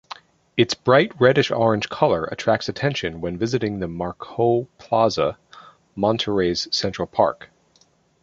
[0.57, 5.37] Its bright reddish-orange color attracts attention when visiting the Macroplaza,
[5.95, 7.51] Monterrey's central park.